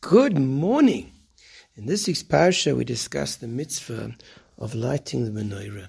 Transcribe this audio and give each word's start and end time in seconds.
Good 0.00 0.38
morning. 0.38 1.10
In 1.74 1.86
this 1.86 2.06
week's 2.06 2.22
parasha, 2.22 2.76
we 2.76 2.84
discuss 2.84 3.34
the 3.34 3.48
mitzvah 3.48 4.14
of 4.56 4.76
lighting 4.76 5.24
the 5.24 5.42
menorah. 5.42 5.88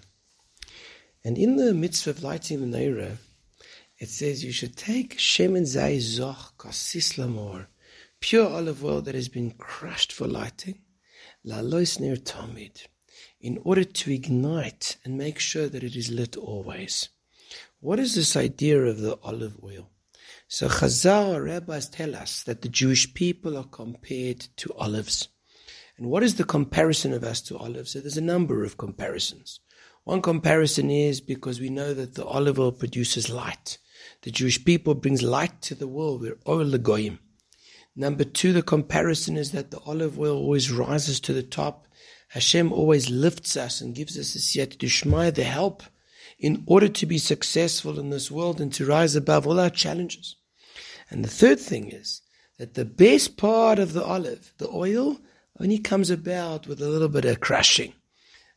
And 1.24 1.38
in 1.38 1.58
the 1.58 1.76
mitzvah 1.76 2.10
of 2.10 2.24
lighting 2.24 2.60
the 2.60 2.76
menorah, 2.76 3.18
it 4.00 4.10
says 4.10 4.44
you 4.44 4.52
should 4.52 4.76
take 4.76 5.18
shemen 5.18 5.68
zay 5.68 5.98
zoch 5.98 6.58
lamor, 7.20 7.68
pure 8.20 8.50
olive 8.50 8.84
oil 8.84 9.02
that 9.02 9.14
has 9.14 9.30
been 9.30 9.52
crushed 9.52 10.12
for 10.12 10.26
lighting, 10.26 10.80
leha'alot 11.46 12.00
ner 12.00 12.16
tamid, 12.16 12.88
in 13.40 13.60
order 13.64 13.84
to 13.84 14.12
ignite 14.12 14.98
and 15.06 15.20
make 15.20 15.38
sure 15.38 15.70
that 15.70 15.84
it 15.84 15.96
is 15.96 16.10
lit 16.10 16.36
always. 16.36 17.10
What 17.80 18.00
is 18.00 18.16
this 18.16 18.36
idea 18.36 18.82
of 18.82 19.02
the 19.02 19.20
olive 19.22 19.64
oil? 19.64 19.92
So 20.52 20.68
Chazal 20.68 21.46
rabbis 21.46 21.88
tell 21.90 22.16
us 22.16 22.42
that 22.42 22.64
the 22.64 22.70
Jewish 22.70 23.14
people 23.14 23.56
are 23.56 23.66
compared 23.66 24.48
to 24.58 24.74
olives. 24.74 25.28
And 25.96 26.10
what 26.10 26.24
is 26.24 26.36
the 26.36 26.44
comparison 26.44 27.14
of 27.14 27.24
us 27.24 27.40
to 27.42 27.58
olives? 27.60 27.92
So 27.92 28.00
there's 28.00 28.18
a 28.18 28.22
number 28.22 28.64
of 28.64 28.76
comparisons. 28.76 29.60
One 30.06 30.24
comparison 30.24 30.90
is 30.90 31.22
because 31.22 31.60
we 31.60 31.70
know 31.70 31.94
that 31.94 32.16
the 32.16 32.26
olive 32.26 32.60
oil 32.60 32.72
produces 32.72 33.30
light. 33.30 33.78
The 34.24 34.32
Jewish 34.32 34.66
people 34.66 34.96
brings 34.96 35.22
light 35.22 35.62
to 35.62 35.76
the 35.76 35.88
world. 35.88 36.22
We're 36.22 36.40
ohr 36.48 36.64
lagoyim. 36.64 37.20
Number 37.96 38.24
two, 38.24 38.52
the 38.52 38.64
comparison 38.64 39.38
is 39.38 39.52
that 39.52 39.70
the 39.70 39.80
olive 39.82 40.18
oil 40.18 40.36
always 40.36 40.72
rises 40.72 41.20
to 41.22 41.34
the 41.34 41.44
top. 41.44 41.86
Hashem 42.30 42.74
always 42.74 43.12
lifts 43.12 43.56
us 43.56 43.82
and 43.82 43.94
gives 43.94 44.18
us 44.18 44.34
a 44.36 44.40
siyat 44.40 45.36
the 45.36 45.44
help, 45.44 45.84
in 46.40 46.64
order 46.66 46.88
to 46.88 47.06
be 47.06 47.20
successful 47.20 48.00
in 48.00 48.10
this 48.10 48.32
world 48.32 48.60
and 48.60 48.74
to 48.74 48.86
rise 48.86 49.16
above 49.16 49.46
all 49.46 49.60
our 49.60 49.70
challenges. 49.70 50.38
And 51.10 51.24
the 51.24 51.30
third 51.30 51.60
thing 51.60 51.92
is 51.92 52.22
that 52.58 52.74
the 52.74 52.86
best 52.86 53.38
part 53.38 53.80
of 53.80 53.94
the 53.94 54.04
olive, 54.04 54.54
the 54.58 54.70
oil, 54.70 55.20
only 55.60 55.80
comes 55.80 56.10
about 56.10 56.68
with 56.68 56.82
a 56.82 56.90
little 56.90 57.10
bit 57.10 57.26
of 57.26 57.40
crushing, 57.40 57.94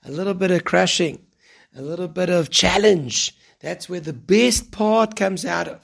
a 0.04 0.10
little 0.10 0.34
bit 0.34 0.50
of 0.50 0.64
crushing, 0.64 1.24
a 1.74 1.82
little 1.82 2.08
bit 2.08 2.28
of 2.28 2.50
challenge. 2.50 3.34
That's 3.60 3.88
where 3.88 4.00
the 4.00 4.12
best 4.12 4.70
part 4.70 5.16
comes 5.16 5.44
out 5.44 5.68
of. 5.68 5.80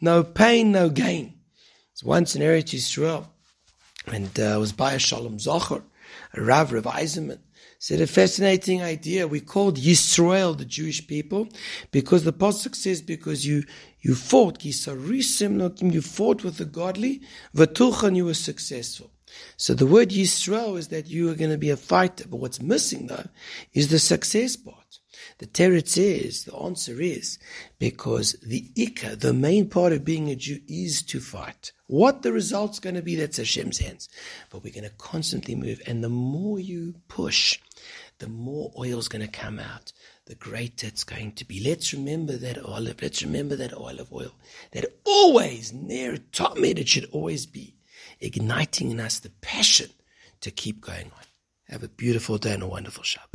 No 0.00 0.22
pain, 0.22 0.72
no 0.72 0.88
gain. 0.88 1.34
It's 1.92 2.02
once 2.02 2.34
in 2.34 2.42
Eretz 2.42 2.74
Yisrael, 2.74 3.26
and 4.06 4.38
uh, 4.38 4.56
was 4.58 4.72
by 4.72 4.94
a 4.94 4.98
Shalom 4.98 5.38
Zocher, 5.38 5.82
Rav 6.36 6.72
Rav 6.72 6.84
Eisenman, 6.84 7.38
said 7.78 8.00
a 8.00 8.06
fascinating 8.06 8.82
idea. 8.82 9.28
We 9.28 9.40
called 9.40 9.76
Yisrael 9.76 10.56
the 10.58 10.64
Jewish 10.64 11.06
people 11.06 11.48
because 11.90 12.24
the 12.24 12.32
pasuk 12.32 12.74
says 12.74 13.02
because 13.02 13.46
you 13.46 13.64
you 14.00 14.16
fought 14.16 14.58
you 15.92 16.02
fought 16.02 16.42
with 16.42 16.56
the 16.56 16.64
godly, 16.64 17.22
vatuchal 17.54 18.16
you 18.16 18.24
were 18.24 18.34
successful. 18.34 19.11
So 19.56 19.74
the 19.74 19.86
word 19.86 20.10
Yisrael 20.10 20.78
is 20.78 20.88
that 20.88 21.06
you 21.06 21.30
are 21.30 21.34
going 21.34 21.50
to 21.50 21.58
be 21.58 21.70
a 21.70 21.76
fighter, 21.76 22.24
but 22.28 22.38
what's 22.38 22.60
missing 22.60 23.06
though 23.06 23.28
is 23.72 23.88
the 23.88 23.98
success 23.98 24.56
part. 24.56 24.82
The 25.38 25.46
teretz 25.46 25.98
is, 25.98 26.44
the 26.44 26.54
answer 26.54 27.00
is, 27.00 27.38
because 27.78 28.32
the 28.46 28.70
ikar, 28.76 29.18
the 29.18 29.32
main 29.32 29.68
part 29.68 29.92
of 29.92 30.04
being 30.04 30.28
a 30.28 30.36
Jew 30.36 30.60
is 30.68 31.02
to 31.02 31.20
fight. 31.20 31.72
What 31.86 32.22
the 32.22 32.32
result's 32.32 32.78
going 32.78 32.94
to 32.94 33.02
be, 33.02 33.16
that's 33.16 33.38
Hashem's 33.38 33.78
hands. 33.78 34.08
But 34.50 34.62
we're 34.62 34.72
going 34.72 34.84
to 34.84 34.96
constantly 34.96 35.54
move. 35.54 35.82
And 35.86 36.02
the 36.02 36.08
more 36.08 36.58
you 36.58 36.94
push, 37.08 37.58
the 38.18 38.28
more 38.28 38.72
oil's 38.78 39.08
going 39.08 39.26
to 39.26 39.28
come 39.28 39.58
out, 39.58 39.92
the 40.26 40.36
greater 40.36 40.86
it's 40.86 41.04
going 41.04 41.32
to 41.32 41.44
be. 41.44 41.60
Let's 41.60 41.92
remember 41.92 42.36
that 42.36 42.58
olive. 42.58 43.02
Let's 43.02 43.22
remember 43.22 43.56
that 43.56 43.74
olive 43.74 44.12
oil. 44.12 44.32
That 44.70 44.86
always, 45.04 45.72
near 45.72 46.18
top 46.30 46.58
it 46.58 46.88
should 46.88 47.08
always 47.10 47.46
be 47.46 47.71
igniting 48.22 48.90
in 48.90 49.00
us 49.00 49.18
the 49.18 49.30
passion 49.40 49.90
to 50.40 50.50
keep 50.50 50.80
going 50.80 51.06
on. 51.06 51.24
Have 51.68 51.82
a 51.82 51.88
beautiful 51.88 52.38
day 52.38 52.54
and 52.54 52.62
a 52.62 52.66
wonderful 52.66 53.04
Shabbat. 53.04 53.28